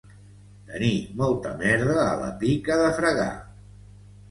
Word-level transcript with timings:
Tenir 0.71 0.89
molta 1.19 1.51
merda 1.61 1.95
a 2.07 2.17
la 2.23 2.33
pica 2.41 2.81
de 2.83 2.91
fregar. 3.03 3.31